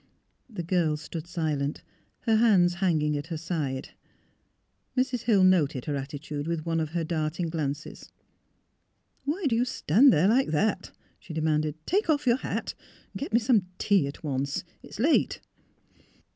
The 0.49 0.63
girl 0.63 0.97
stood 0.97 1.27
silent, 1.27 1.83
her 2.21 2.37
hands 2.37 2.73
hanging 2.81 3.15
at 3.15 3.27
her 3.27 3.37
side. 3.37 3.89
Mrs. 4.97 5.25
Hill 5.25 5.43
noted 5.43 5.85
her 5.85 5.95
attitude 5.95 6.47
with 6.47 6.65
one 6.65 6.79
of 6.79 6.89
her 6.93 7.03
darting 7.03 7.49
glances. 7.49 8.11
*' 8.65 9.23
Why 9.25 9.45
do 9.45 9.55
you 9.55 9.63
stand 9.63 10.11
there 10.11 10.27
like 10.27 10.47
that?" 10.47 10.89
she 11.19 11.35
de 11.35 11.41
manded." 11.41 11.75
Take 11.85 12.09
off 12.09 12.25
your 12.25 12.37
hat 12.37 12.73
and 13.13 13.19
get 13.19 13.31
me 13.31 13.39
some 13.39 13.67
tea 13.77 14.07
at 14.07 14.23
once. 14.23 14.63
It 14.81 14.89
is 14.89 14.99
late." 14.99 15.39